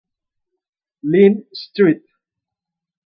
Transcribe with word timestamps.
Lyn 1.09 1.33
St. 1.61 2.01